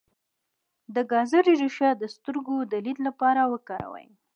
د 0.95 0.97
ګازرې 1.11 1.53
ریښه 1.61 1.89
د 2.01 2.03
سترګو 2.15 2.57
د 2.71 2.73
لید 2.85 2.97
لپاره 3.07 3.41
وکاروئ 3.53 4.07